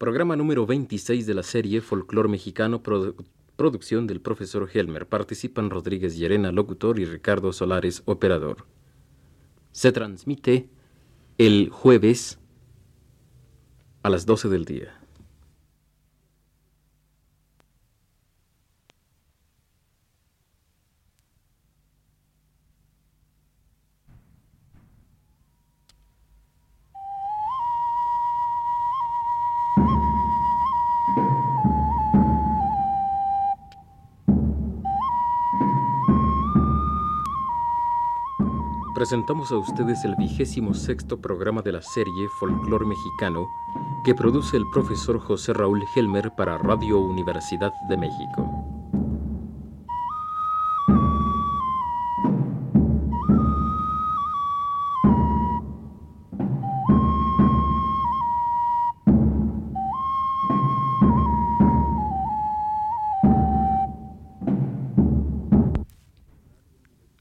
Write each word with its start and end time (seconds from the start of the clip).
Programa 0.00 0.34
número 0.34 0.64
26 0.64 1.26
de 1.26 1.34
la 1.34 1.42
serie 1.42 1.82
Folclor 1.82 2.26
Mexicano, 2.26 2.82
producción 3.54 4.06
del 4.06 4.22
profesor 4.22 4.66
Helmer. 4.72 5.06
Participan 5.06 5.68
Rodríguez 5.68 6.16
Llerena, 6.16 6.52
locutor, 6.52 6.98
y 6.98 7.04
Ricardo 7.04 7.52
Solares, 7.52 8.02
operador. 8.06 8.64
Se 9.72 9.92
transmite 9.92 10.70
el 11.36 11.68
jueves 11.68 12.38
a 14.02 14.08
las 14.08 14.24
12 14.24 14.48
del 14.48 14.64
día. 14.64 14.99
Presentamos 39.00 39.50
a 39.50 39.56
ustedes 39.56 40.04
el 40.04 40.14
vigésimo 40.14 40.74
sexto 40.74 41.22
programa 41.22 41.62
de 41.62 41.72
la 41.72 41.80
serie 41.80 42.28
Folclor 42.38 42.86
Mexicano 42.86 43.48
que 44.04 44.14
produce 44.14 44.58
el 44.58 44.64
profesor 44.70 45.18
José 45.18 45.54
Raúl 45.54 45.82
Helmer 45.96 46.32
para 46.36 46.58
Radio 46.58 47.00
Universidad 47.00 47.72
de 47.88 47.96
México. 47.96 48.46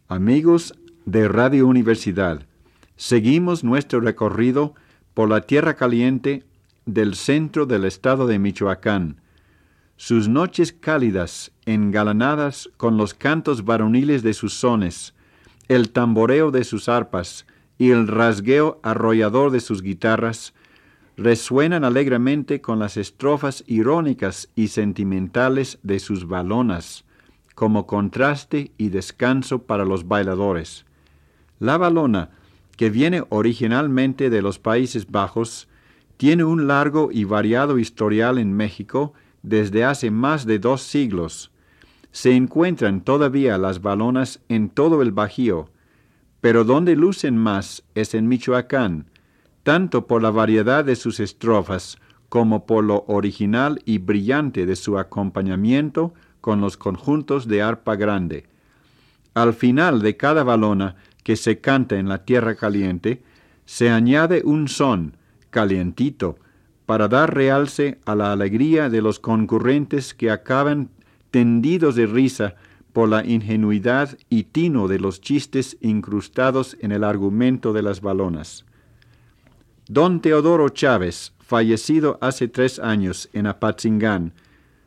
Amigos, 0.10 0.74
de 1.12 1.28
Radio 1.28 1.66
Universidad. 1.66 2.44
Seguimos 2.96 3.64
nuestro 3.64 4.00
recorrido 4.00 4.76
por 5.16 5.28
la 5.28 5.42
tierra 5.42 5.76
caliente 5.76 6.44
del 6.86 7.16
centro 7.16 7.66
del 7.66 7.86
estado 7.86 8.28
de 8.28 8.38
Michoacán. 8.38 9.20
Sus 9.98 10.30
noches 10.30 10.72
cálidas, 10.72 11.52
engalanadas 11.66 12.70
con 12.78 12.98
los 12.98 13.16
cantos 13.16 13.66
varoniles 13.66 14.22
de 14.22 14.36
sus 14.36 14.54
sones, 14.54 15.16
el 15.68 15.90
tamboreo 15.90 16.52
de 16.52 16.64
sus 16.64 16.88
arpas 16.88 17.48
y 17.80 17.90
el 17.90 18.08
rasgueo 18.08 18.80
arrollador 18.84 19.50
de 19.50 19.62
sus 19.62 19.82
guitarras, 19.82 20.54
resuenan 21.18 21.84
alegremente 21.84 22.62
con 22.62 22.78
las 22.78 22.98
estrofas 22.98 23.64
irónicas 23.66 24.50
y 24.56 24.68
sentimentales 24.68 25.80
de 25.82 26.00
sus 26.00 26.28
balonas, 26.28 27.04
como 27.56 27.88
contraste 27.88 28.72
y 28.78 28.90
descanso 28.90 29.64
para 29.64 29.86
los 29.86 30.08
bailadores. 30.08 30.86
La 31.60 31.78
balona, 31.78 32.30
que 32.78 32.90
viene 32.90 33.24
originalmente 33.30 34.30
de 34.30 34.42
los 34.42 34.60
Países 34.60 35.12
Bajos, 35.12 35.68
tiene 36.16 36.44
un 36.44 36.68
largo 36.68 37.10
y 37.12 37.26
variado 37.26 37.78
historial 37.78 38.38
en 38.38 38.54
México 38.54 39.14
desde 39.44 39.84
hace 39.84 40.12
más 40.12 40.46
de 40.46 40.60
dos 40.60 40.82
siglos. 40.82 41.52
Se 42.12 42.36
encuentran 42.36 43.02
todavía 43.02 43.58
las 43.58 43.82
balonas 43.82 44.40
en 44.50 44.70
todo 44.70 45.02
el 45.02 45.12
Bajío, 45.12 45.70
pero 46.42 46.64
donde 46.64 46.96
lucen 46.96 47.38
más 47.38 47.84
es 47.96 48.14
en 48.14 48.28
Michoacán, 48.28 49.06
tanto 49.64 50.08
por 50.08 50.22
la 50.22 50.32
variedad 50.32 50.84
de 50.86 50.96
sus 50.96 51.20
estrofas 51.20 51.98
como 52.30 52.66
por 52.66 52.84
lo 52.84 53.04
original 53.08 53.82
y 53.86 53.98
brillante 53.98 54.66
de 54.66 54.76
su 54.76 54.98
acompañamiento 54.98 56.14
con 56.42 56.62
los 56.62 56.78
conjuntos 56.78 57.48
de 57.48 57.62
arpa 57.62 57.96
grande. 57.96 58.48
Al 59.34 59.54
final 59.54 60.02
de 60.02 60.16
cada 60.16 60.44
balona 60.44 60.96
que 61.30 61.36
se 61.36 61.60
canta 61.60 62.00
en 62.00 62.10
la 62.10 62.26
tierra 62.26 62.56
caliente, 62.56 63.22
se 63.64 63.92
añade 63.92 64.42
un 64.44 64.68
son 64.68 65.16
calientito 65.52 66.40
para 66.88 67.08
dar 67.08 67.36
realce 67.36 68.00
a 68.06 68.16
la 68.16 68.32
alegría 68.32 68.90
de 68.90 69.04
los 69.04 69.20
concurrentes 69.20 70.16
que 70.16 70.32
acaban 70.32 70.90
tendidos 71.30 71.94
de 71.94 72.08
risa 72.08 72.56
por 72.94 73.10
la 73.10 73.24
ingenuidad 73.24 74.18
y 74.28 74.46
tino 74.46 74.88
de 74.88 74.98
los 74.98 75.22
chistes 75.22 75.78
incrustados 75.82 76.76
en 76.80 76.92
el 76.92 77.04
argumento 77.04 77.74
de 77.74 77.84
las 77.84 78.02
balonas. 78.02 78.66
Don 79.88 80.22
Teodoro 80.22 80.70
Chávez, 80.70 81.34
fallecido 81.38 82.18
hace 82.22 82.48
tres 82.48 82.80
años 82.80 83.30
en 83.34 83.46
Apatzingán, 83.46 84.34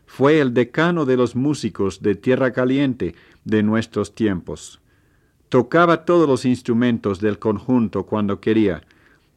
fue 0.06 0.40
el 0.40 0.54
decano 0.54 1.04
de 1.04 1.16
los 1.16 1.36
músicos 1.36 2.02
de 2.02 2.16
Tierra 2.16 2.52
Caliente 2.52 3.14
de 3.44 3.62
nuestros 3.62 4.16
tiempos. 4.16 4.81
Tocaba 5.52 6.06
todos 6.06 6.26
los 6.26 6.46
instrumentos 6.46 7.20
del 7.20 7.38
conjunto 7.38 8.06
cuando 8.06 8.40
quería, 8.40 8.84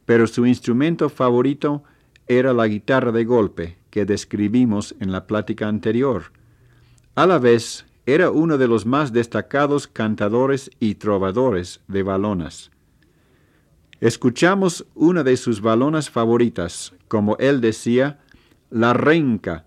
pero 0.05 0.27
su 0.27 0.45
instrumento 0.45 1.09
favorito 1.09 1.83
era 2.25 2.53
la 2.53 2.67
guitarra 2.67 3.11
de 3.11 3.25
golpe 3.25 3.77
que 3.89 4.05
describimos 4.05 4.95
en 5.01 5.11
la 5.11 5.27
plática 5.27 5.67
anterior. 5.67 6.31
A 7.15 7.25
la 7.25 7.37
vez, 7.37 7.85
era 8.05 8.31
uno 8.31 8.57
de 8.57 8.69
los 8.69 8.85
más 8.85 9.11
destacados 9.11 9.87
cantadores 9.87 10.71
y 10.79 10.95
trovadores 10.95 11.81
de 11.89 12.03
balonas. 12.03 12.71
Escuchamos 13.99 14.85
una 14.95 15.21
de 15.21 15.35
sus 15.35 15.59
balonas 15.59 16.09
favoritas, 16.09 16.93
como 17.09 17.35
él 17.39 17.59
decía, 17.59 18.21
La 18.69 18.93
Renca, 18.93 19.65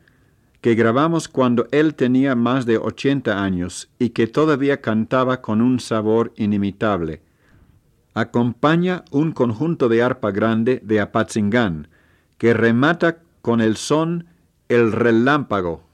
que 0.61 0.75
grabamos 0.75 1.29
cuando 1.29 1.69
él 1.71 1.95
tenía 1.95 2.35
más 2.35 2.67
de 2.67 2.79
80 2.79 3.43
años 3.43 3.91
y 3.99 4.11
que 4.11 4.27
todavía 4.27 4.81
cantaba 4.81 5.41
con 5.41 5.61
un 5.61 5.81
sabor 5.81 6.33
inimitable. 6.37 7.23
Acompaña 8.15 9.05
un 9.11 9.33
conjunto 9.33 9.89
de 9.89 10.03
arpa 10.03 10.31
grande 10.31 10.81
de 10.85 11.01
Apatzingán, 11.01 11.89
que 12.37 12.55
remata 12.55 13.19
con 13.43 13.61
el 13.61 13.77
son 13.77 14.27
El 14.69 14.93
Relámpago 14.93 15.88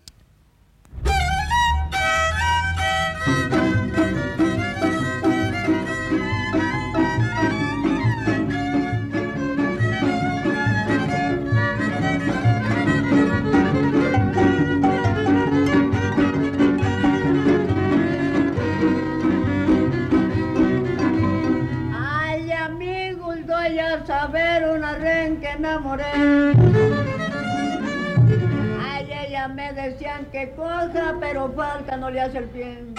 me 29.49 29.73
decían 29.73 30.27
que 30.27 30.51
cosa, 30.51 31.15
pero 31.21 31.53
falta 31.53 31.97
no 31.97 32.11
le 32.11 32.21
hace 32.21 32.39
el 32.39 32.47
bien. 32.47 32.95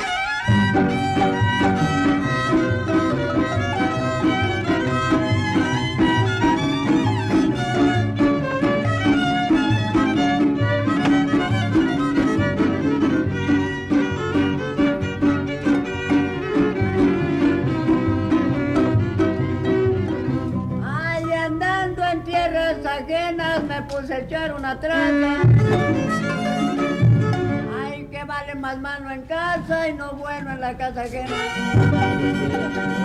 Casa 29.65 29.87
y 29.87 29.93
no 29.93 30.11
bueno 30.11 30.51
en 30.51 30.61
la 30.61 30.77
casa 30.77 31.01
ajena. 31.01 31.35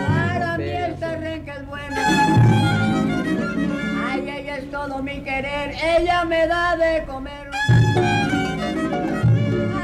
Para 0.08 0.58
mí 0.58 0.64
esta 0.64 1.16
renca 1.16 1.54
es 1.54 1.66
buena. 1.66 1.96
Ay, 4.10 4.28
ella 4.28 4.56
es 4.58 4.70
todo 4.70 5.02
mi 5.02 5.22
querer, 5.22 5.74
ella 5.82 6.24
me 6.24 6.46
da 6.46 6.76
de 6.76 7.04
comer. 7.04 7.50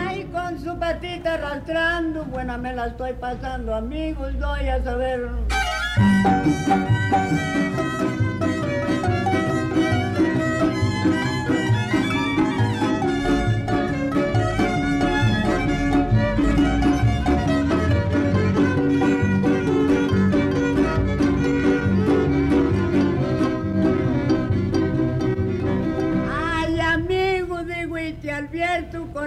Ay, 0.06 0.25
con 0.25 0.58
su 0.58 0.78
patita 0.78 1.34
arrastrando, 1.34 2.25
buena 2.25 2.58
me 2.58 2.75
la 2.75 2.88
estoy 2.88 3.14
pasando, 3.14 3.75
amigos, 3.75 4.38
doy 4.38 4.69
a 4.69 4.82
saber. 4.82 5.31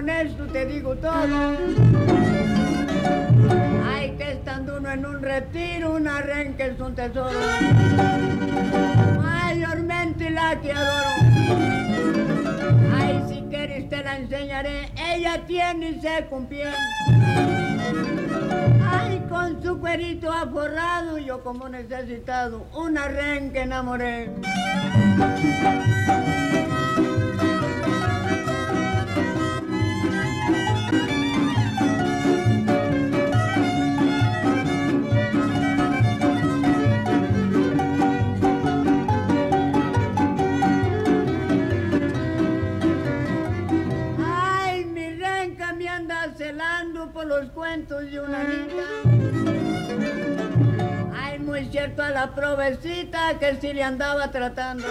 con 0.00 0.08
esto 0.08 0.46
te 0.46 0.66
digo 0.66 0.96
todo. 0.96 1.56
Ay, 3.94 4.14
que 4.16 4.32
estando 4.32 4.78
uno 4.78 4.90
en 4.90 5.06
un 5.06 5.22
retiro, 5.22 5.94
un 5.94 6.08
arranque 6.08 6.66
es 6.66 6.80
un 6.80 6.94
tesoro. 6.94 7.38
Mayormente 9.22 10.30
la 10.30 10.58
que 10.60 10.72
adoro. 10.72 11.10
Ay, 12.98 13.24
si 13.28 13.42
quieres 13.50 13.88
te 13.88 14.02
la 14.02 14.16
enseñaré, 14.16 14.90
ella 15.12 15.44
tiene 15.46 15.90
y 15.90 16.00
se 16.00 16.24
cumple. 16.26 16.64
Ay, 18.90 19.22
con 19.28 19.62
su 19.62 19.78
cuerito 19.78 20.32
aforrado, 20.32 21.18
yo 21.18 21.42
como 21.42 21.68
necesitado, 21.68 22.66
un 22.74 22.96
arranque 22.96 23.62
enamoré. 23.62 24.30
De 47.98 48.20
una 48.20 48.44
niña. 48.44 48.84
Ay, 51.12 51.40
muy 51.40 51.64
cierto 51.66 52.04
a 52.04 52.10
la 52.10 52.32
provecita 52.32 53.36
que 53.40 53.56
sí 53.56 53.72
le 53.72 53.82
andaba 53.82 54.30
tratando. 54.30 54.86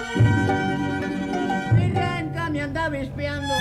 Mi 1.75 1.91
renca 1.93 2.49
me 2.49 2.61
andaba 2.61 2.97
espiando. 2.97 3.53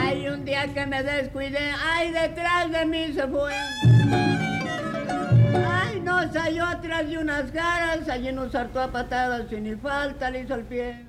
Ay, 0.00 0.26
un 0.28 0.42
día 0.46 0.72
que 0.72 0.86
me 0.86 1.02
descuidé, 1.02 1.70
ay, 1.84 2.12
detrás 2.12 2.70
de 2.70 2.86
mí 2.86 3.12
se 3.12 3.26
fue. 3.26 3.52
Ay, 5.70 6.00
nos 6.00 6.34
halló 6.34 6.64
atrás 6.64 7.06
de 7.10 7.18
unas 7.18 7.50
caras, 7.50 8.08
allí 8.08 8.32
nos 8.32 8.54
hartó 8.54 8.80
a 8.80 8.90
patadas 8.90 9.52
y 9.52 9.56
ni 9.56 9.74
falta 9.74 10.30
le 10.30 10.40
hizo 10.40 10.54
el 10.54 10.64
pie. 10.64 11.04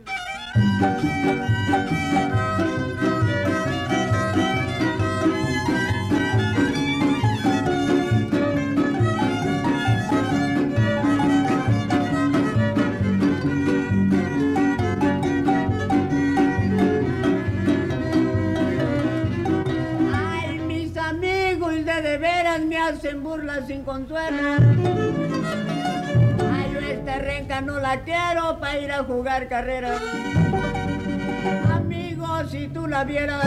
Sin 23.65 23.83
consuelo. 23.83 24.37
Ay, 26.53 26.71
yo 26.73 26.79
esta 26.79 27.19
renca 27.19 27.61
no 27.61 27.79
la 27.79 28.01
quiero 28.01 28.59
para 28.59 28.77
ir 28.77 28.91
a 28.91 29.03
jugar 29.03 29.47
carrera. 29.47 29.97
Amigos, 31.73 32.51
si 32.51 32.67
tú 32.67 32.87
la 32.87 33.03
vieras. 33.03 33.43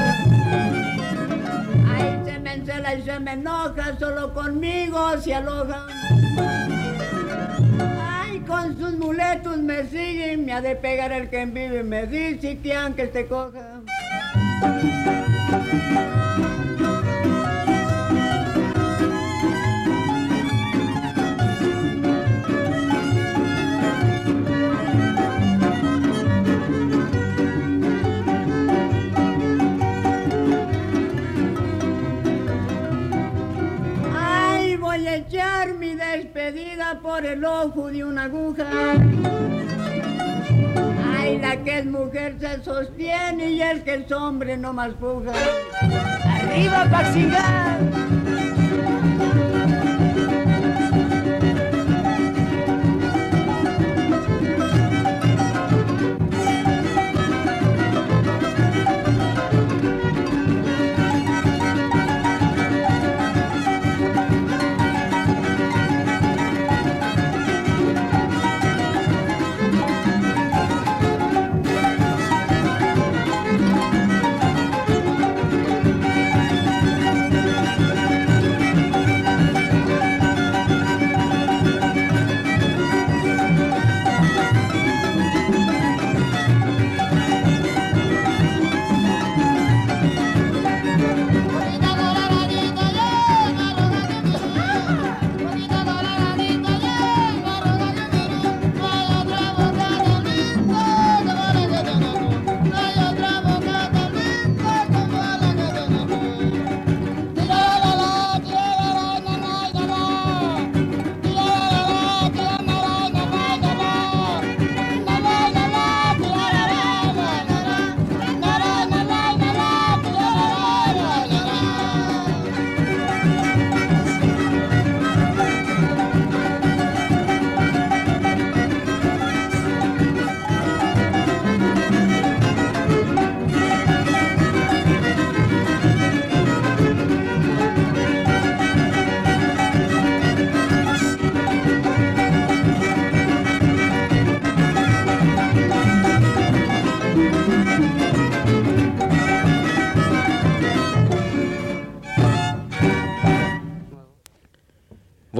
Ay, 1.88 2.20
se 2.25 2.38
me 2.40 2.54
encela 2.54 2.94
y 2.94 3.02
se 3.02 3.20
me 3.20 3.32
enoja, 3.32 3.96
solo 3.99 4.34
conmigo 4.34 5.19
se 5.19 5.34
aloja. 5.34 5.87
Ay, 8.00 8.40
con 8.40 8.76
sus 8.76 8.93
muletos 8.99 9.58
me 9.58 9.84
siguen, 9.87 10.44
me 10.46 10.52
ha 10.52 10.60
de 10.60 10.75
pegar 10.76 11.12
el 11.12 11.28
que 11.31 11.46
vive, 11.46 11.82
me 11.82 12.06
dice 12.06 12.58
que 12.58 12.75
aunque 12.75 13.06
te 13.06 13.26
coja. 13.26 13.81
Echar 35.26 35.74
mi 35.74 35.94
despedida 35.94 36.98
por 37.00 37.24
el 37.24 37.44
ojo 37.44 37.88
de 37.88 38.04
una 38.04 38.24
aguja. 38.24 38.66
Ay, 41.16 41.38
la 41.38 41.56
que 41.62 41.78
es 41.78 41.86
mujer 41.86 42.36
se 42.40 42.62
sostiene 42.62 43.52
y 43.52 43.62
el 43.62 43.82
que 43.82 43.94
es 43.94 44.12
hombre 44.12 44.56
no 44.56 44.72
más 44.72 44.92
puja. 44.94 45.32
¡Arriba, 46.24 46.86
Paxingán! 46.90 48.01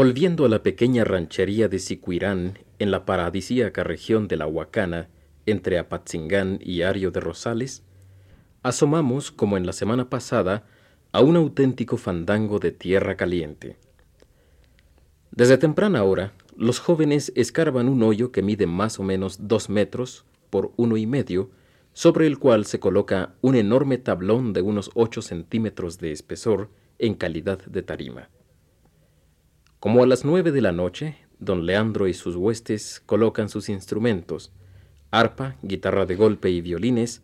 Volviendo 0.05 0.45
a 0.45 0.49
la 0.49 0.65
pequeña 0.65 1.05
ranchería 1.05 1.69
de 1.69 1.79
Sicuirán, 1.79 2.59
en 2.81 2.91
la 2.91 3.07
paradisíaca 3.07 3.85
región 3.85 4.27
de 4.27 4.37
la 4.37 4.49
Huacana, 4.49 5.09
entre 5.47 5.79
Apatzingán 5.79 6.59
y 6.61 6.83
Ario 6.83 7.13
de 7.13 7.21
Rosales, 7.21 7.85
asomamos, 8.65 9.31
como 9.31 9.57
en 9.57 9.65
la 9.65 9.73
semana 9.73 10.11
pasada, 10.11 10.67
a 11.13 11.21
un 11.21 11.37
auténtico 11.37 11.99
fandango 11.99 12.59
de 12.59 12.73
tierra 12.73 13.17
caliente. 13.17 13.77
Desde 15.31 15.57
temprana 15.57 16.03
hora, 16.03 16.33
los 16.57 16.81
jóvenes 16.81 17.33
escarban 17.37 17.89
un 17.89 18.03
hoyo 18.03 18.33
que 18.33 18.43
mide 18.43 18.67
más 18.67 18.99
o 18.99 19.05
menos 19.05 19.47
dos 19.47 19.71
metros 19.71 20.25
por 20.51 20.73
uno 20.75 20.97
y 20.97 21.07
medio, 21.07 21.53
sobre 21.93 22.27
el 22.27 22.41
cual 22.41 22.65
se 22.67 22.81
coloca 22.81 23.37
un 23.41 23.55
enorme 23.55 23.99
tablón 23.99 24.53
de 24.53 24.63
unos 24.63 24.91
ocho 24.95 25.23
centímetros 25.23 25.99
de 25.99 26.11
espesor 26.11 26.71
en 26.99 27.15
calidad 27.15 27.65
de 27.67 27.83
tarima. 27.85 28.31
Como 29.83 30.05
a 30.05 30.07
las 30.07 30.25
nueve 30.25 30.53
de 30.53 30.61
la 30.61 30.71
noche, 30.71 31.17
don 31.41 31.67
Leandro 31.67 32.07
y 32.07 32.15
sus 32.15 32.37
huestes 32.37 33.03
colocan 33.05 33.49
sus 33.49 33.69
instrumentos, 33.69 34.53
arpa, 35.11 35.57
guitarra 35.63 36.07
de 36.07 36.15
golpe 36.15 36.51
y 36.51 36.61
violines, 36.61 37.21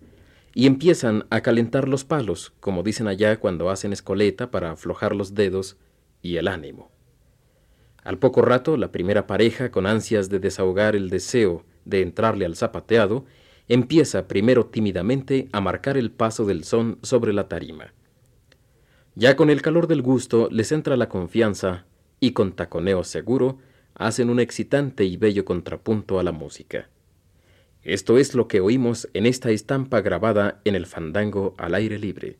y 0.55 0.67
empiezan 0.67 1.25
a 1.31 1.41
calentar 1.41 1.87
los 1.87 2.03
palos, 2.03 2.53
como 2.59 2.83
dicen 2.83 3.07
allá 3.07 3.39
cuando 3.39 3.71
hacen 3.71 3.93
escoleta 3.93 4.51
para 4.51 4.73
aflojar 4.73 5.15
los 5.15 5.37
dedos 5.37 5.77
y 6.21 6.35
el 6.35 6.49
ánimo. 6.49 6.91
Al 8.03 8.19
poco 8.19 8.43
rato, 8.43 8.77
la 8.77 8.91
primera 8.91 9.29
pareja, 9.29 9.71
con 9.71 9.87
ansias 9.87 10.29
de 10.29 10.41
desahogar 10.41 10.97
el 10.97 11.11
deseo 11.11 11.65
de 11.85 12.03
entrarle 12.03 12.45
al 12.45 12.57
zapateado, 12.57 13.25
empieza 13.69 14.27
primero 14.27 14.67
tímidamente 14.67 15.49
a 15.53 15.61
marcar 15.61 15.97
el 15.97 16.11
paso 16.11 16.45
del 16.45 16.65
son 16.65 16.99
sobre 17.03 17.33
la 17.33 17.47
tarima. 17.47 17.95
Ya 19.15 19.37
con 19.37 19.49
el 19.49 19.63
calor 19.63 19.87
del 19.87 20.03
gusto 20.03 20.49
les 20.51 20.73
entra 20.73 20.97
la 20.97 21.09
confianza 21.09 21.87
y 22.21 22.33
con 22.33 22.53
taconeo 22.53 23.05
seguro 23.05 23.59
hacen 23.95 24.31
un 24.31 24.41
excitante 24.41 25.05
y 25.05 25.17
bello 25.17 25.45
contrapunto 25.45 26.19
a 26.19 26.23
la 26.23 26.33
música. 26.33 26.89
Esto 27.83 28.19
es 28.19 28.35
lo 28.35 28.49
que 28.49 28.61
oímos 28.61 29.09
en 29.15 29.27
esta 29.27 29.51
estampa 29.51 30.01
grabada 30.01 30.61
en 30.65 30.75
el 30.75 30.87
fandango 30.87 31.55
al 31.59 31.75
aire 31.75 31.99
libre. 31.99 32.39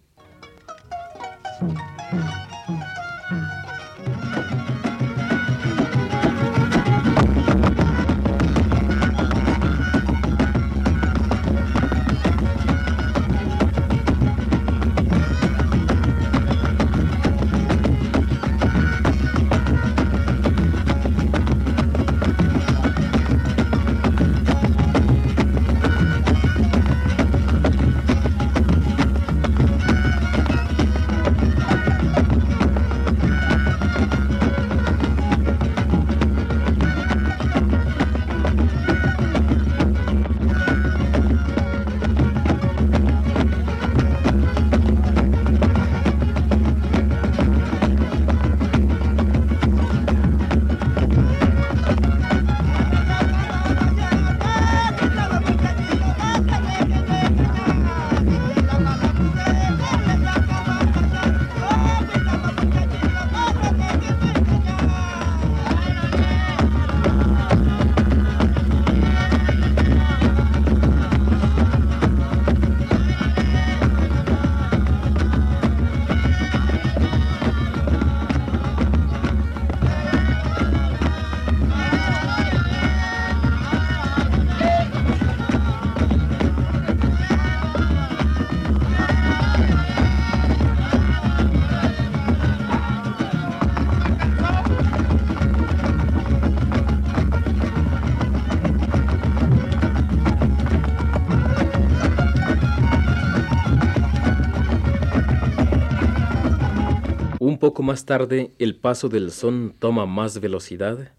Poco 107.79 107.87
más 107.87 108.07
tarde 108.07 108.51
el 108.59 108.75
paso 108.75 109.09
del 109.09 109.31
son 109.31 109.73
toma 109.79 110.05
más 110.05 110.41
velocidad 110.41 111.13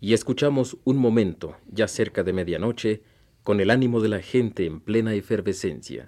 y 0.00 0.12
escuchamos 0.12 0.76
un 0.84 0.96
momento, 0.96 1.56
ya 1.72 1.88
cerca 1.88 2.22
de 2.22 2.32
medianoche, 2.32 3.02
con 3.42 3.58
el 3.58 3.68
ánimo 3.68 4.00
de 4.00 4.08
la 4.08 4.20
gente 4.20 4.64
en 4.64 4.78
plena 4.78 5.14
efervescencia. 5.14 6.06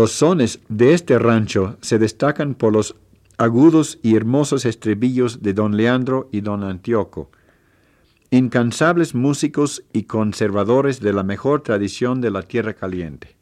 Los 0.00 0.12
sones 0.12 0.60
de 0.70 0.94
este 0.94 1.18
rancho 1.18 1.76
se 1.82 1.98
destacan 1.98 2.54
por 2.54 2.72
los 2.72 2.96
agudos 3.36 3.98
y 4.02 4.16
hermosos 4.16 4.64
estribillos 4.64 5.42
de 5.42 5.52
don 5.52 5.76
Leandro 5.76 6.30
y 6.32 6.40
don 6.40 6.64
Antioco, 6.64 7.30
incansables 8.30 9.14
músicos 9.14 9.82
y 9.92 10.04
conservadores 10.04 11.00
de 11.00 11.12
la 11.12 11.22
mejor 11.22 11.60
tradición 11.60 12.22
de 12.22 12.30
la 12.30 12.40
tierra 12.40 12.72
caliente. 12.72 13.36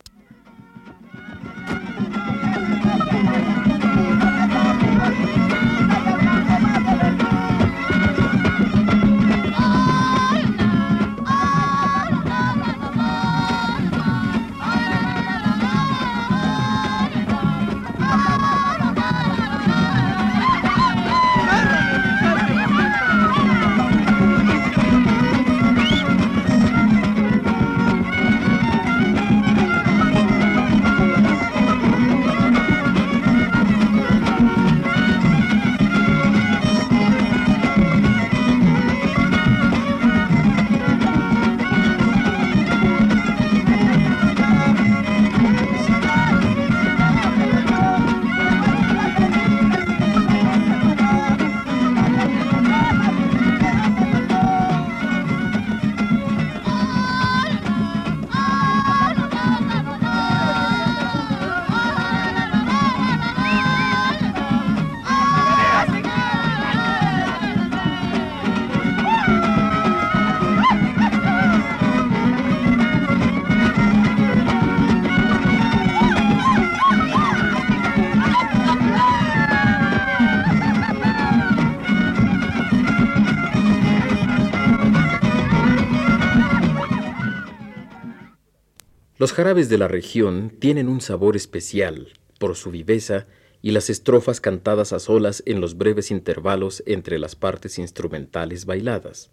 Los 89.28 89.35
jarabes 89.35 89.68
de 89.68 89.76
la 89.76 89.88
región 89.88 90.49
tienen 90.58 90.88
un 90.88 91.02
sabor 91.02 91.37
especial 91.37 92.14
por 92.38 92.56
su 92.56 92.70
viveza 92.70 93.26
y 93.61 93.73
las 93.73 93.90
estrofas 93.90 94.40
cantadas 94.40 94.94
a 94.94 94.99
solas 94.99 95.42
en 95.44 95.61
los 95.61 95.76
breves 95.76 96.11
intervalos 96.11 96.82
entre 96.87 97.18
las 97.18 97.37
partes 97.37 97.78
instrumentales 97.78 98.64
bailadas. 98.64 99.30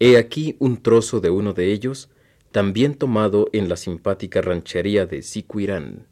He 0.00 0.16
aquí 0.16 0.56
un 0.60 0.82
trozo 0.82 1.20
de 1.20 1.28
uno 1.28 1.52
de 1.52 1.74
ellos, 1.74 2.08
también 2.52 2.94
tomado 2.94 3.50
en 3.52 3.68
la 3.68 3.76
simpática 3.76 4.40
ranchería 4.40 5.04
de 5.04 5.20
Sicuirán. 5.20 6.06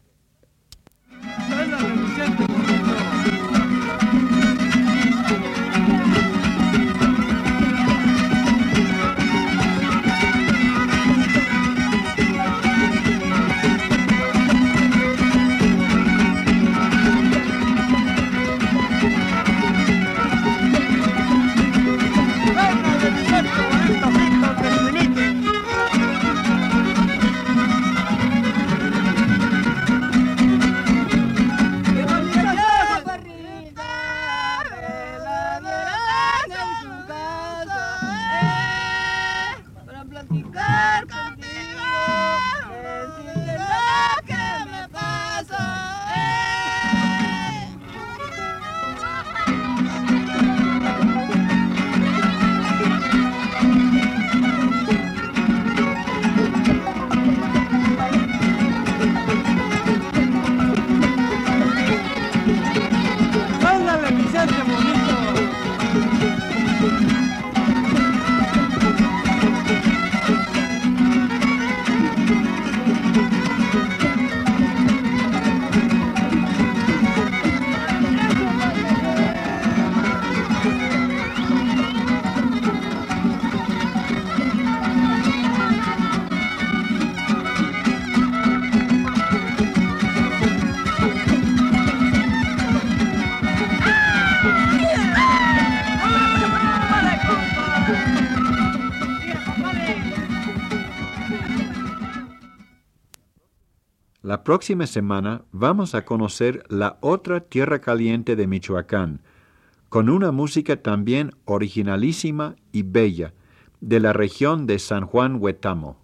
La 104.35 104.43
próxima 104.43 104.89
semana 104.89 105.45
vamos 105.53 105.95
a 105.95 106.05
conocer 106.05 106.65
la 106.69 106.99
otra 107.03 107.39
tierra 107.39 107.81
caliente 107.81 108.35
de 108.35 108.49
Michoacán, 108.49 109.21
con 109.89 110.11
una 110.11 110.33
música 110.33 110.83
también 110.83 111.37
originalísima 111.45 112.57
y 112.73 112.83
bella, 112.83 113.33
de 113.81 114.01
la 114.01 114.13
región 114.13 114.67
de 114.67 114.81
San 114.81 115.07
Juan 115.07 115.37
Huetamo. 115.41 116.04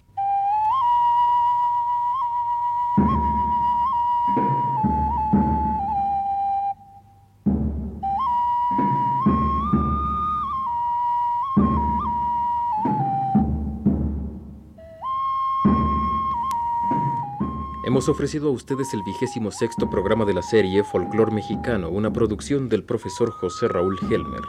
Hemos 17.90 18.09
ofrecido 18.09 18.46
a 18.46 18.53
ustedes 18.53 18.94
el 18.94 19.03
vigésimo 19.03 19.50
sexto 19.50 19.90
programa 19.90 20.24
de 20.24 20.33
la 20.33 20.42
serie 20.42 20.85
Folclor 20.85 21.33
Mexicano, 21.33 21.88
una 21.88 22.12
producción 22.12 22.68
del 22.68 22.85
profesor 22.85 23.33
José 23.33 23.66
Raúl 23.66 23.98
Helmer. 24.09 24.42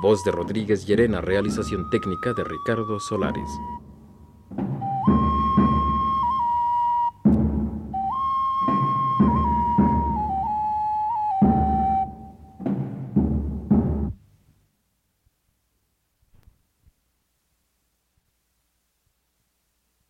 Voz 0.00 0.24
de 0.24 0.30
Rodríguez 0.32 0.86
Llerena, 0.86 1.20
realización 1.20 1.90
técnica 1.90 2.32
de 2.32 2.42
Ricardo 2.44 2.98
Solares. 2.98 3.50